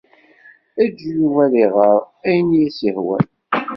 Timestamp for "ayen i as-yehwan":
2.29-3.25